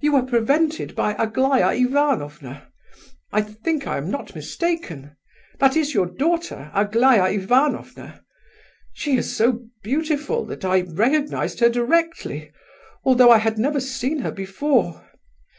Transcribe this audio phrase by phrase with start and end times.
[0.00, 2.68] "You were prevented by Aglaya Ivanovna.
[3.32, 5.16] I think I am not mistaken?
[5.60, 8.22] That is your daughter, Aglaya Ivanovna?
[8.92, 12.52] She is so beautiful that I recognized her directly,
[13.02, 15.08] although I had never seen her before.